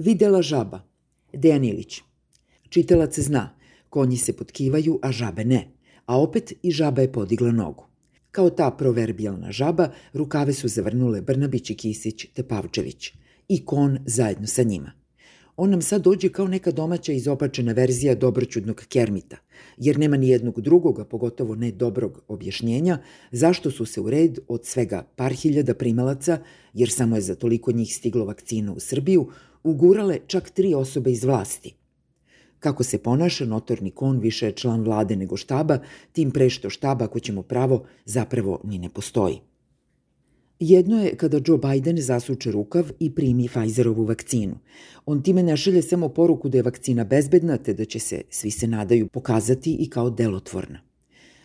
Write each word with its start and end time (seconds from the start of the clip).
Videla 0.00 0.40
žaba. 0.42 0.78
Dejan 1.32 1.64
Ilić. 1.64 1.98
Čitalac 2.68 3.18
zna, 3.18 3.50
konji 3.88 4.16
se 4.16 4.32
potkivaju, 4.32 4.98
a 5.02 5.12
žabe 5.12 5.44
ne. 5.44 5.66
A 6.06 6.20
opet 6.20 6.52
i 6.62 6.70
žaba 6.70 7.02
je 7.02 7.12
podigla 7.12 7.52
nogu. 7.52 7.84
Kao 8.30 8.50
ta 8.50 8.70
proverbijalna 8.70 9.52
žaba, 9.52 9.90
rukave 10.12 10.52
su 10.52 10.68
zavrnule 10.68 11.20
Brnabić 11.20 11.70
i 11.70 11.74
Kisić 11.74 12.26
te 12.34 12.42
Pavčević. 12.42 13.12
I 13.48 13.64
kon 13.64 13.98
zajedno 14.06 14.46
sa 14.46 14.62
njima. 14.62 14.92
On 15.56 15.70
nam 15.70 15.82
sad 15.82 16.02
dođe 16.02 16.28
kao 16.28 16.48
neka 16.48 16.70
domaća 16.70 17.12
izopačena 17.12 17.72
verzija 17.72 18.14
dobroćudnog 18.14 18.84
kermita, 18.88 19.36
jer 19.76 19.98
nema 19.98 20.16
ni 20.16 20.28
jednog 20.28 20.60
drugog, 20.60 21.00
a 21.00 21.04
pogotovo 21.04 21.54
ne 21.54 21.72
dobrog 21.72 22.22
objašnjenja, 22.28 22.98
zašto 23.32 23.70
su 23.70 23.86
se 23.86 24.00
u 24.00 24.10
red 24.10 24.38
od 24.48 24.66
svega 24.66 25.02
par 25.16 25.32
hiljada 25.32 25.74
primalaca, 25.74 26.38
jer 26.74 26.90
samo 26.90 27.16
je 27.16 27.22
za 27.22 27.34
toliko 27.34 27.72
njih 27.72 27.94
stiglo 27.94 28.24
vakcina 28.24 28.72
u 28.72 28.80
Srbiju, 28.80 29.28
ugurale 29.64 30.18
čak 30.26 30.50
tri 30.50 30.74
osobe 30.74 31.12
iz 31.12 31.24
vlasti. 31.24 31.74
Kako 32.58 32.84
se 32.84 32.98
ponaša, 32.98 33.44
notorni 33.44 33.90
kon 33.90 34.18
više 34.18 34.46
je 34.46 34.52
član 34.52 34.82
vlade 34.84 35.16
nego 35.16 35.36
štaba, 35.36 35.78
tim 36.12 36.30
pre 36.30 36.50
što 36.50 36.70
štaba, 36.70 37.04
ako 37.04 37.20
ćemo 37.20 37.42
pravo, 37.42 37.84
zapravo 38.04 38.60
ni 38.64 38.78
ne 38.78 38.88
postoji. 38.88 39.40
Jedno 40.60 41.02
je 41.02 41.16
kada 41.16 41.40
Joe 41.46 41.58
Biden 41.58 42.00
zasuče 42.00 42.50
rukav 42.50 42.90
i 42.98 43.14
primi 43.14 43.48
Pfizerovu 43.48 44.04
vakcinu. 44.04 44.58
On 45.06 45.22
time 45.22 45.42
ne 45.42 45.56
šalje 45.56 45.82
samo 45.82 46.08
poruku 46.08 46.48
da 46.48 46.58
je 46.58 46.62
vakcina 46.62 47.04
bezbedna, 47.04 47.56
te 47.56 47.74
da 47.74 47.84
će 47.84 47.98
se, 47.98 48.22
svi 48.30 48.50
se 48.50 48.66
nadaju, 48.66 49.08
pokazati 49.08 49.76
i 49.80 49.90
kao 49.90 50.10
delotvorna. 50.10 50.80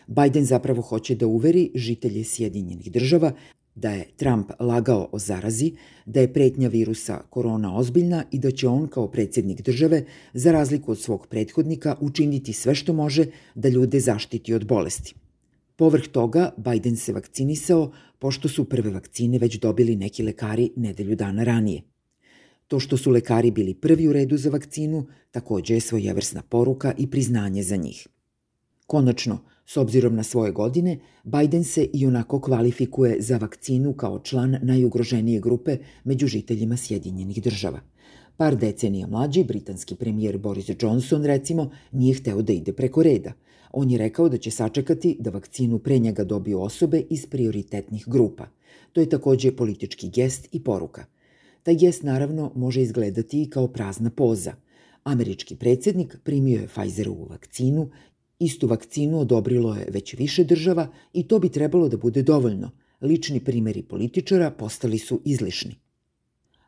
Biden 0.06 0.44
zapravo 0.44 0.82
hoće 0.82 1.14
da 1.14 1.26
uveri 1.26 1.70
žitelje 1.74 2.24
Sjedinjenih 2.24 2.92
država 2.92 3.32
da 3.76 3.90
je 3.90 4.04
Trump 4.16 4.50
lagao 4.60 5.08
o 5.12 5.18
zarazi, 5.18 5.72
da 6.06 6.20
je 6.20 6.32
pretnja 6.32 6.68
virusa 6.68 7.20
korona 7.30 7.76
ozbiljna 7.76 8.24
i 8.30 8.38
da 8.38 8.50
će 8.50 8.68
on 8.68 8.88
kao 8.88 9.10
predsjednik 9.10 9.62
države, 9.62 10.04
za 10.34 10.52
razliku 10.52 10.92
od 10.92 11.00
svog 11.00 11.26
prethodnika, 11.26 11.96
učiniti 12.00 12.52
sve 12.52 12.74
što 12.74 12.92
može 12.92 13.26
da 13.54 13.68
ljude 13.68 14.00
zaštiti 14.00 14.54
od 14.54 14.66
bolesti. 14.66 15.14
Povrh 15.76 16.08
toga, 16.08 16.50
Biden 16.56 16.96
se 16.96 17.12
vakcinisao, 17.12 17.92
pošto 18.18 18.48
su 18.48 18.64
prve 18.64 18.90
vakcine 18.90 19.38
već 19.38 19.58
dobili 19.60 19.96
neki 19.96 20.22
lekari 20.22 20.70
nedelju 20.76 21.16
dana 21.16 21.44
ranije. 21.44 21.82
To 22.68 22.80
što 22.80 22.96
su 22.96 23.10
lekari 23.10 23.50
bili 23.50 23.74
prvi 23.74 24.08
u 24.08 24.12
redu 24.12 24.36
za 24.36 24.50
vakcinu, 24.50 25.06
takođe 25.30 25.74
je 25.74 25.80
svojevrsna 25.80 26.42
poruka 26.42 26.94
i 26.98 27.10
priznanje 27.10 27.62
za 27.62 27.76
njih. 27.76 28.06
Konačno, 28.86 29.38
S 29.66 29.76
obzirom 29.76 30.14
na 30.14 30.22
svoje 30.22 30.52
godine, 30.52 30.98
Biden 31.24 31.64
se 31.64 31.88
i 31.92 32.06
onako 32.06 32.40
kvalifikuje 32.40 33.16
za 33.20 33.36
vakcinu 33.36 33.92
kao 33.92 34.18
član 34.18 34.56
najugroženije 34.62 35.40
grupe 35.40 35.78
među 36.04 36.26
žiteljima 36.26 36.76
Sjedinjenih 36.76 37.42
država. 37.42 37.80
Par 38.36 38.56
decenija 38.56 39.06
mlađi, 39.06 39.44
britanski 39.44 39.94
premijer 39.94 40.38
Boris 40.38 40.70
Johnson, 40.80 41.24
recimo, 41.24 41.70
nije 41.92 42.14
hteo 42.14 42.42
da 42.42 42.52
ide 42.52 42.72
preko 42.72 43.02
reda. 43.02 43.32
On 43.72 43.90
je 43.90 43.98
rekao 43.98 44.28
da 44.28 44.38
će 44.38 44.50
sačekati 44.50 45.16
da 45.20 45.30
vakcinu 45.30 45.78
pre 45.78 45.98
njega 45.98 46.24
dobiju 46.24 46.60
osobe 46.60 47.02
iz 47.10 47.26
prioritetnih 47.26 48.04
grupa. 48.06 48.46
To 48.92 49.00
je 49.00 49.08
takođe 49.08 49.56
politički 49.56 50.08
gest 50.08 50.48
i 50.52 50.64
poruka. 50.64 51.04
Taj 51.62 51.74
gest 51.74 52.02
naravno 52.02 52.52
može 52.54 52.82
izgledati 52.82 53.42
i 53.42 53.50
kao 53.50 53.68
prazna 53.68 54.10
poza. 54.10 54.54
Američki 55.04 55.56
predsednik 55.56 56.16
primio 56.24 56.60
je 56.60 56.68
Pfizerovu 56.68 57.26
vakcinu 57.30 57.90
Istu 58.38 58.66
vakcinu 58.66 59.20
odobrilo 59.20 59.74
je 59.74 59.86
već 59.90 60.14
više 60.14 60.44
država 60.44 60.88
i 61.12 61.28
to 61.28 61.38
bi 61.38 61.48
trebalo 61.48 61.88
da 61.88 61.96
bude 61.96 62.22
dovoljno. 62.22 62.70
Lični 63.00 63.40
primeri 63.40 63.82
političara 63.82 64.50
postali 64.50 64.98
su 64.98 65.20
izlišni. 65.24 65.74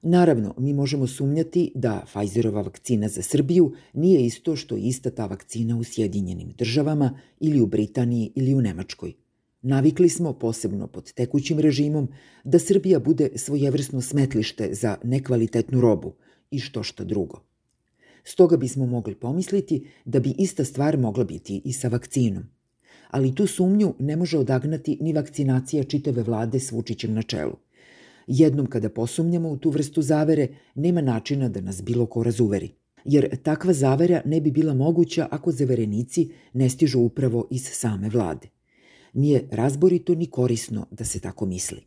Naravno, 0.02 0.54
mi 0.58 0.72
možemo 0.72 1.06
sumnjati 1.06 1.72
da 1.74 2.04
Pfizerova 2.06 2.62
vakcina 2.62 3.08
za 3.08 3.22
Srbiju 3.22 3.72
nije 3.92 4.26
isto 4.26 4.56
što 4.56 4.76
je 4.76 4.82
ista 4.82 5.10
ta 5.10 5.26
vakcina 5.26 5.78
u 5.78 5.84
Sjedinjenim 5.84 6.52
državama 6.58 7.18
ili 7.40 7.60
u 7.60 7.66
Britaniji 7.66 8.32
ili 8.34 8.54
u 8.54 8.60
Nemačkoj. 8.60 9.12
Navikli 9.62 10.08
smo, 10.08 10.32
posebno 10.32 10.86
pod 10.86 11.12
tekućim 11.12 11.58
režimom, 11.58 12.08
da 12.44 12.58
Srbija 12.58 12.98
bude 12.98 13.30
svojevrsno 13.34 14.00
smetlište 14.00 14.74
za 14.74 14.96
nekvalitetnu 15.04 15.80
robu 15.80 16.14
i 16.50 16.58
što 16.58 16.82
šta 16.82 17.04
drugo. 17.04 17.47
Stoga 18.24 18.56
bismo 18.56 18.86
mogli 18.86 19.14
pomisliti 19.14 19.86
da 20.04 20.20
bi 20.20 20.34
ista 20.38 20.64
stvar 20.64 20.98
mogla 20.98 21.24
biti 21.24 21.62
i 21.64 21.72
sa 21.72 21.88
vakcinom. 21.88 22.44
Ali 23.10 23.34
tu 23.34 23.46
sumnju 23.46 23.94
ne 23.98 24.16
može 24.16 24.38
odagnati 24.38 24.98
ni 25.00 25.12
vakcinacija 25.12 25.84
čitave 25.84 26.22
vlade 26.22 26.60
s 26.60 26.72
Vučićem 26.72 27.14
na 27.14 27.22
čelu. 27.22 27.56
Jednom 28.26 28.66
kada 28.66 28.88
posumnjamo 28.88 29.48
u 29.48 29.56
tu 29.56 29.70
vrstu 29.70 30.02
zavere, 30.02 30.48
nema 30.74 31.00
načina 31.00 31.48
da 31.48 31.60
nas 31.60 31.82
bilo 31.82 32.06
ko 32.06 32.22
razuveri. 32.22 32.70
Jer 33.04 33.42
takva 33.42 33.72
zavera 33.72 34.22
ne 34.24 34.40
bi 34.40 34.50
bila 34.50 34.74
moguća 34.74 35.28
ako 35.30 35.52
zaverenici 35.52 36.30
ne 36.52 36.70
stižu 36.70 37.00
upravo 37.00 37.46
iz 37.50 37.68
same 37.72 38.08
vlade. 38.08 38.48
Nije 39.12 39.48
razborito 39.50 40.14
ni 40.14 40.26
korisno 40.26 40.86
da 40.90 41.04
se 41.04 41.20
tako 41.20 41.46
misli. 41.46 41.80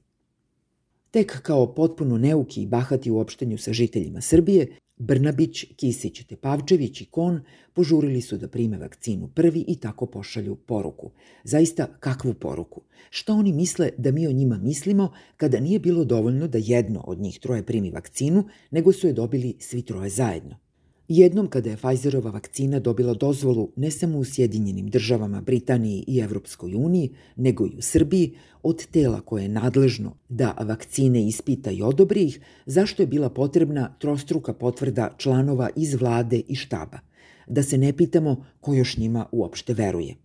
Tek 1.12 1.42
kao 1.42 1.74
potpuno 1.74 2.18
neuki 2.18 2.62
i 2.62 2.68
bahati 2.68 3.12
u 3.12 3.20
opštenju 3.20 3.58
sa 3.58 3.74
žiteljima 3.74 4.22
Srbije, 4.22 4.68
Brnabić, 5.02 5.66
Kisić, 5.76 6.24
Tepavčević 6.26 7.02
i 7.02 7.06
Kon 7.06 7.40
požurili 7.74 8.22
su 8.22 8.38
da 8.38 8.48
prime 8.48 8.78
vakcinu 8.78 9.28
prvi 9.28 9.66
i 9.68 9.76
tako 9.76 10.06
pošalju 10.06 10.56
poruku. 10.56 11.12
Zaista, 11.44 11.88
kakvu 12.00 12.34
poruku? 12.34 12.82
Šta 13.10 13.34
oni 13.34 13.54
misle 13.54 13.90
da 13.98 14.12
mi 14.12 14.28
o 14.28 14.32
njima 14.32 14.58
mislimo 14.58 15.12
kada 15.38 15.60
nije 15.60 15.80
bilo 15.80 16.06
dovoljno 16.06 16.48
da 16.48 16.58
jedno 16.62 17.04
od 17.08 17.20
njih 17.20 17.40
troje 17.40 17.66
primi 17.66 17.92
vakcinu, 17.92 18.44
nego 18.72 18.94
su 18.94 19.08
je 19.08 19.14
dobili 19.14 19.56
svi 19.60 19.82
troje 19.82 20.10
zajedno? 20.10 20.71
Jednom 21.08 21.48
kada 21.48 21.70
je 21.70 21.78
Pfizerova 21.78 22.32
vakcina 22.32 22.80
dobila 22.80 23.14
dozvolu 23.14 23.72
ne 23.76 23.92
samo 23.92 24.18
u 24.18 24.24
Sjedinjenim 24.24 24.88
državama, 24.88 25.42
Britaniji 25.42 26.04
i 26.08 26.20
Evropskoj 26.20 26.76
uniji, 26.76 27.10
nego 27.36 27.66
i 27.66 27.78
u 27.78 27.82
Srbiji, 27.82 28.36
od 28.64 28.86
tela 28.88 29.22
koje 29.22 29.44
je 29.44 29.50
nadležno 29.50 30.18
da 30.30 30.56
vakcine 30.60 31.28
ispita 31.28 31.72
i 31.72 31.82
odobri 31.82 32.24
ih, 32.24 32.40
zašto 32.66 33.04
je 33.04 33.08
bila 33.08 33.30
potrebna 33.30 33.96
trostruka 34.00 34.54
potvrda 34.54 35.16
članova 35.18 35.70
iz 35.76 35.94
vlade 35.94 36.42
i 36.48 36.56
štaba? 36.56 37.00
Da 37.48 37.64
se 37.64 37.78
ne 37.78 37.94
pitamo 37.94 38.46
ko 38.60 38.74
još 38.74 38.98
njima 38.98 39.26
uopšte 39.32 39.74
veruje. 39.74 40.16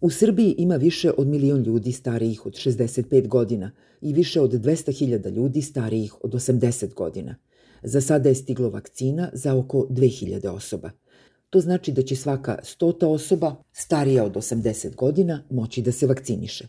U 0.00 0.10
Srbiji 0.10 0.54
ima 0.58 0.76
više 0.76 1.10
od 1.16 1.26
milion 1.26 1.62
ljudi 1.62 1.92
starijih 1.92 2.46
od 2.46 2.52
65 2.52 3.28
godina 3.28 3.70
i 4.00 4.12
više 4.12 4.40
od 4.40 4.52
200.000 4.52 5.30
ljudi 5.30 5.62
starijih 5.62 6.24
od 6.24 6.32
80 6.32 6.94
godina– 6.94 7.36
Za 7.82 8.00
sada 8.00 8.28
je 8.28 8.34
stiglo 8.34 8.70
vakcina 8.70 9.30
za 9.32 9.54
oko 9.54 9.86
2000 9.90 10.48
osoba. 10.48 10.90
To 11.50 11.60
znači 11.60 11.92
da 11.92 12.02
će 12.02 12.16
svaka 12.16 12.58
stota 12.62 13.08
osoba, 13.08 13.54
starija 13.72 14.24
od 14.24 14.34
80 14.34 14.94
godina, 14.94 15.42
moći 15.50 15.82
da 15.82 15.92
se 15.92 16.06
vakciniše. 16.06 16.68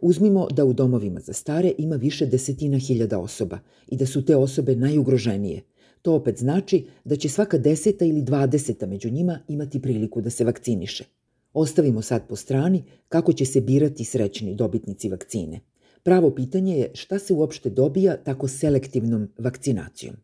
Uzmimo 0.00 0.46
da 0.50 0.64
u 0.64 0.72
domovima 0.72 1.20
za 1.20 1.32
stare 1.32 1.72
ima 1.78 1.96
više 1.96 2.26
desetina 2.26 2.78
hiljada 2.78 3.18
osoba 3.18 3.58
i 3.88 3.96
da 3.96 4.06
su 4.06 4.24
te 4.24 4.36
osobe 4.36 4.76
najugroženije. 4.76 5.62
To 6.02 6.14
opet 6.14 6.38
znači 6.38 6.86
da 7.04 7.16
će 7.16 7.28
svaka 7.28 7.58
deseta 7.58 8.04
ili 8.04 8.22
dvadeseta 8.22 8.86
među 8.86 9.10
njima 9.10 9.38
imati 9.48 9.82
priliku 9.82 10.20
da 10.20 10.30
se 10.30 10.44
vakciniše. 10.44 11.04
Ostavimo 11.52 12.02
sad 12.02 12.28
po 12.28 12.36
strani 12.36 12.84
kako 13.08 13.32
će 13.32 13.44
se 13.44 13.60
birati 13.60 14.04
srećni 14.04 14.54
dobitnici 14.54 15.08
vakcine. 15.08 15.60
Pravo 16.02 16.34
pitanje 16.34 16.78
je 16.78 16.90
šta 16.94 17.18
se 17.18 17.32
uopšte 17.32 17.70
dobija 17.70 18.16
tako 18.16 18.48
selektivnom 18.48 19.28
vakcinacijom. 19.38 20.16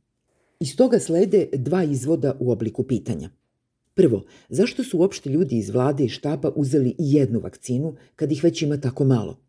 Iz 0.60 0.76
toga 0.76 0.98
slede 0.98 1.48
dva 1.52 1.84
izvoda 1.84 2.36
u 2.40 2.50
obliku 2.50 2.82
pitanja. 2.82 3.30
Prvo, 3.94 4.24
zašto 4.48 4.84
su 4.84 4.98
uopšte 4.98 5.30
ljudi 5.30 5.56
iz 5.56 5.70
vlade 5.70 6.04
i 6.04 6.08
štaba 6.08 6.52
uzeli 6.56 6.90
i 6.90 7.12
jednu 7.12 7.40
vakcinu 7.40 7.96
kad 8.16 8.32
ih 8.32 8.44
već 8.44 8.62
ima 8.62 8.76
tako 8.80 9.04
malo? 9.04 9.40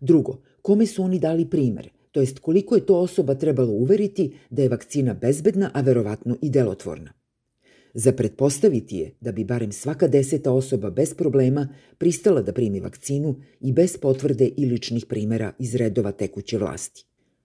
Drugo, 0.00 0.42
kome 0.62 0.86
su 0.86 1.02
oni 1.02 1.18
dali 1.18 1.50
primer, 1.50 1.88
to 2.12 2.20
jest 2.20 2.38
koliko 2.38 2.74
je 2.74 2.86
to 2.86 2.98
osoba 2.98 3.34
trebalo 3.34 3.72
uveriti 3.72 4.32
da 4.50 4.62
je 4.62 4.68
vakcina 4.68 5.14
bezbedna, 5.14 5.70
a 5.74 5.80
verovatno 5.80 6.36
i 6.42 6.50
delotvorna? 6.50 7.12
Za 7.94 8.12
pretpostaviti 8.12 8.96
je 8.96 9.14
da 9.20 9.32
bi 9.32 9.44
barem 9.44 9.72
svaka 9.72 10.08
deseta 10.08 10.52
osoba 10.52 10.90
bez 10.90 11.14
problema 11.14 11.68
pristala 11.98 12.42
da 12.42 12.52
primi 12.52 12.80
vakcinu 12.80 13.40
i 13.60 13.72
bez 13.72 13.96
potvrde 13.96 14.46
i 14.56 14.66
ličnih 14.66 15.06
primera 15.06 15.52
iz 15.58 15.74
redova 15.74 16.12
tekuće 16.12 16.58
vlasti. 16.58 17.04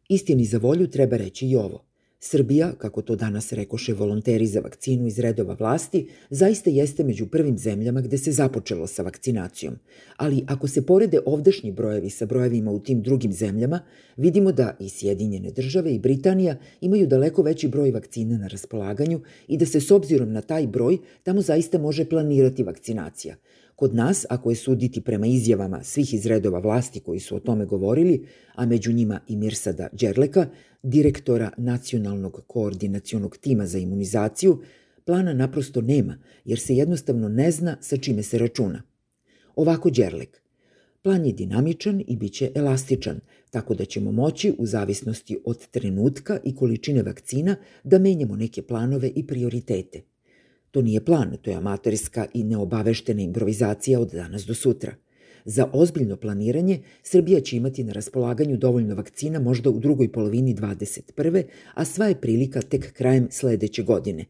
Istini 0.09 0.45
za 0.45 0.57
volju 0.57 0.87
treba 0.87 1.17
reći 1.17 1.47
i 1.47 1.55
ovo. 1.55 1.88
Srbija, 2.21 2.71
kako 2.77 3.01
to 3.01 3.15
danas 3.15 3.53
rekoše 3.53 3.93
volonteri 3.93 4.47
za 4.47 4.59
vakcinu 4.59 5.07
iz 5.07 5.19
redova 5.19 5.55
vlasti, 5.59 6.07
zaista 6.29 6.69
jeste 6.69 7.03
među 7.03 7.27
prvim 7.27 7.57
zemljama 7.57 8.01
gde 8.01 8.17
se 8.17 8.31
započelo 8.31 8.87
sa 8.87 9.03
vakcinacijom. 9.03 9.75
Ali 10.17 10.43
ako 10.47 10.67
se 10.67 10.85
porede 10.85 11.19
ovdašnji 11.25 11.71
brojevi 11.71 12.09
sa 12.09 12.25
brojevima 12.25 12.71
u 12.71 12.79
tim 12.79 13.01
drugim 13.01 13.33
zemljama, 13.33 13.79
vidimo 14.17 14.51
da 14.51 14.75
i 14.79 14.89
Sjedinjene 14.89 15.51
države 15.51 15.93
i 15.93 15.99
Britanija 15.99 16.57
imaju 16.81 17.07
daleko 17.07 17.41
veći 17.41 17.67
broj 17.67 17.91
vakcina 17.91 18.37
na 18.37 18.47
raspolaganju 18.47 19.21
i 19.47 19.57
da 19.57 19.65
se 19.65 19.81
s 19.81 19.91
obzirom 19.91 20.31
na 20.31 20.41
taj 20.41 20.67
broj 20.67 20.97
tamo 21.23 21.41
zaista 21.41 21.77
može 21.77 22.09
planirati 22.09 22.63
vakcinacija. 22.63 23.35
Kod 23.79 23.95
nas, 23.95 24.25
ako 24.29 24.49
je 24.49 24.55
suditi 24.55 25.01
prema 25.01 25.27
izjavama 25.27 25.83
svih 25.83 26.13
iz 26.13 26.25
redova 26.25 26.59
vlasti 26.59 26.99
koji 26.99 27.19
su 27.19 27.35
o 27.35 27.39
tome 27.39 27.65
govorili, 27.65 28.25
a 28.55 28.65
među 28.65 28.91
njima 28.91 29.19
i 29.27 29.35
Mirsada 29.35 29.87
Đerleka, 29.91 30.47
direktora 30.83 31.51
Nacionalnog 31.57 32.43
koordinacionog 32.47 33.37
tima 33.37 33.65
za 33.65 33.77
imunizaciju, 33.77 34.61
plana 35.05 35.33
naprosto 35.33 35.81
nema, 35.81 36.17
jer 36.45 36.59
se 36.59 36.75
jednostavno 36.75 37.29
ne 37.29 37.51
zna 37.51 37.77
sa 37.81 37.97
čime 37.97 38.23
se 38.23 38.37
računa. 38.37 38.81
Ovako 39.55 39.89
Đerlek. 39.89 40.41
Plan 41.01 41.25
je 41.25 41.33
dinamičan 41.33 42.03
i 42.07 42.15
bit 42.15 42.33
će 42.33 42.51
elastičan, 42.55 43.19
tako 43.51 43.75
da 43.75 43.85
ćemo 43.85 44.11
moći, 44.11 44.53
u 44.57 44.65
zavisnosti 44.65 45.37
od 45.45 45.67
trenutka 45.67 46.39
i 46.43 46.55
količine 46.55 47.03
vakcina, 47.03 47.55
da 47.83 47.99
menjamo 47.99 48.35
neke 48.35 48.61
planove 48.61 49.11
i 49.15 49.27
prioritete. 49.27 50.01
To 50.71 50.81
nije 50.81 51.05
plan, 51.05 51.37
to 51.41 51.49
je 51.49 51.55
amatorska 51.55 52.25
i 52.33 52.43
neobaveštena 52.43 53.21
improvizacija 53.21 53.99
od 53.99 54.11
danas 54.11 54.45
do 54.45 54.53
sutra. 54.53 54.95
Za 55.45 55.69
ozbiljno 55.73 56.17
planiranje 56.17 56.79
Srbija 57.03 57.39
će 57.41 57.57
imati 57.57 57.83
na 57.83 57.93
raspolaganju 57.93 58.57
dovoljno 58.57 58.95
vakcina 58.95 59.39
možda 59.39 59.69
u 59.69 59.79
drugoj 59.79 60.11
polovini 60.11 60.55
21. 60.55 61.43
a 61.73 61.85
sva 61.85 62.05
je 62.05 62.21
prilika 62.21 62.61
tek 62.61 62.93
krajem 62.93 63.27
sledeće 63.31 63.83
godine. 63.83 64.25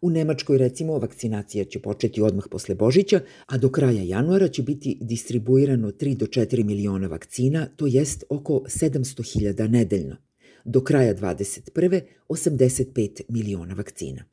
U 0.00 0.10
Nemačkoj, 0.10 0.58
recimo, 0.58 0.98
vakcinacija 0.98 1.64
će 1.64 1.78
početi 1.78 2.22
odmah 2.22 2.44
posle 2.50 2.74
Božića, 2.74 3.20
a 3.46 3.58
do 3.58 3.70
kraja 3.70 4.02
januara 4.02 4.48
će 4.48 4.62
biti 4.62 4.98
distribuirano 5.00 5.90
3 5.90 6.16
do 6.16 6.26
4 6.26 6.64
miliona 6.64 7.06
vakcina, 7.08 7.66
to 7.76 7.86
jest 7.86 8.24
oko 8.28 8.52
700.000 8.52 9.68
nedeljno. 9.68 10.16
Do 10.64 10.80
kraja 10.80 11.14
21. 11.14 12.00
85 12.28 13.22
miliona 13.28 13.74
vakcina. 13.74 14.24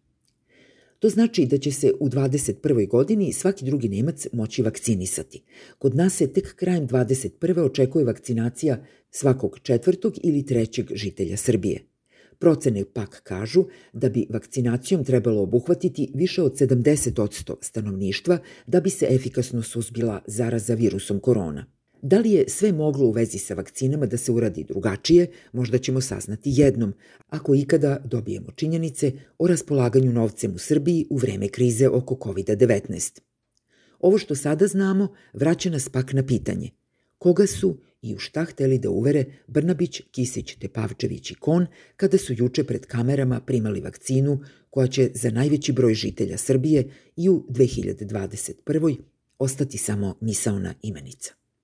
To 1.03 1.09
znači 1.09 1.45
da 1.45 1.57
će 1.57 1.71
se 1.71 1.91
u 1.99 2.09
21. 2.09 2.87
godini 2.87 3.33
svaki 3.33 3.65
drugi 3.65 3.89
Nemac 3.89 4.27
moći 4.33 4.61
vakcinisati. 4.61 5.43
Kod 5.79 5.95
nas 5.95 6.15
se 6.15 6.33
tek 6.33 6.55
krajem 6.55 6.87
21. 6.87 7.59
očekuje 7.59 8.05
vakcinacija 8.05 8.85
svakog 9.11 9.59
četvrtog 9.63 10.13
ili 10.23 10.45
trećeg 10.45 10.85
žitelja 10.93 11.37
Srbije. 11.37 11.79
Procene 12.39 12.85
pak 12.93 13.21
kažu 13.23 13.65
da 13.93 14.09
bi 14.09 14.27
vakcinacijom 14.29 15.03
trebalo 15.03 15.41
obuhvatiti 15.41 16.11
više 16.13 16.41
od 16.41 16.53
70% 16.53 17.55
stanovništva 17.61 18.37
da 18.67 18.81
bi 18.81 18.89
se 18.89 19.07
efikasno 19.09 19.61
suzbila 19.61 20.21
zaraza 20.27 20.73
virusom 20.73 21.19
korona. 21.19 21.65
Da 22.05 22.17
li 22.19 22.31
je 22.31 22.49
sve 22.49 22.71
moglo 22.71 23.05
u 23.05 23.11
vezi 23.11 23.37
sa 23.37 23.53
vakcinama 23.53 24.05
da 24.05 24.17
se 24.17 24.31
uradi 24.31 24.63
drugačije, 24.63 25.27
možda 25.51 25.77
ćemo 25.77 26.01
saznati 26.01 26.49
jednom, 26.53 26.93
ako 27.29 27.55
ikada 27.55 28.01
dobijemo 28.05 28.51
činjenice 28.55 29.11
o 29.37 29.47
raspolaganju 29.47 30.11
novcem 30.11 30.55
u 30.55 30.57
Srbiji 30.57 31.05
u 31.09 31.17
vreme 31.17 31.47
krize 31.47 31.87
oko 31.87 32.15
COVID-19. 32.15 33.19
Ovo 33.99 34.17
što 34.17 34.35
sada 34.35 34.67
znamo 34.67 35.07
vraća 35.33 35.69
nas 35.69 35.89
pak 35.89 36.13
na 36.13 36.25
pitanje 36.25 36.69
koga 37.17 37.47
su 37.47 37.77
i 38.01 38.15
u 38.15 38.19
šta 38.19 38.45
hteli 38.45 38.79
da 38.79 38.89
uvere 38.89 39.25
Brnabić, 39.47 40.01
Kisić, 40.11 40.55
Tepavčević 40.55 41.31
i 41.31 41.35
Kon 41.35 41.67
kada 41.95 42.17
su 42.17 42.33
juče 42.37 42.63
pred 42.63 42.85
kamerama 42.85 43.39
primali 43.39 43.81
vakcinu 43.81 44.39
koja 44.69 44.87
će 44.87 45.11
za 45.13 45.29
najveći 45.29 45.71
broj 45.71 45.93
žitelja 45.93 46.37
Srbije 46.37 46.89
i 47.15 47.29
u 47.29 47.45
2021. 47.49 48.97
ostati 49.39 49.77
samo 49.77 50.15
misaona 50.21 50.73
imenica. 50.81 51.42